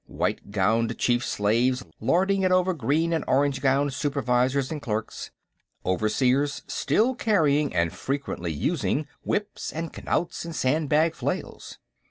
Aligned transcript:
White 0.07 0.49
gowned 0.49 0.97
chief 0.97 1.23
slaves 1.23 1.85
lording 1.99 2.41
it 2.41 2.51
over 2.51 2.73
green 2.73 3.13
and 3.13 3.23
orange 3.27 3.61
gowned 3.61 3.93
supervisors 3.93 4.71
and 4.71 4.81
clerks; 4.81 5.29
overseers 5.85 6.63
still 6.65 7.13
carrying 7.13 7.71
and 7.75 7.93
frequently 7.93 8.51
using 8.51 9.05
whips 9.21 9.71
and 9.71 9.91
knouts 9.91 10.43
and 10.43 10.55
sandbag 10.55 11.13
flails. 11.13 11.77